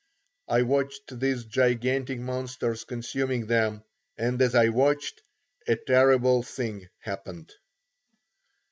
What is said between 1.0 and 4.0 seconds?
these gigantic monsters consuming them